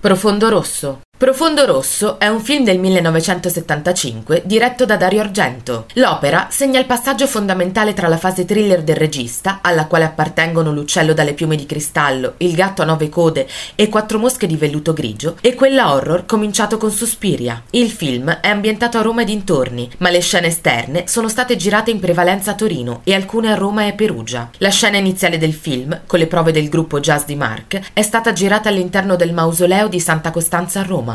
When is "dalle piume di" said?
11.12-11.66